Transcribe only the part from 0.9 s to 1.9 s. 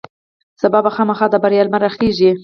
خامخا د بریا لمر